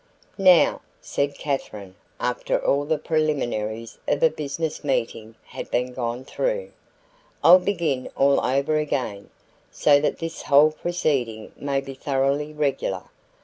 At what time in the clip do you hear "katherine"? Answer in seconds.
1.37-1.93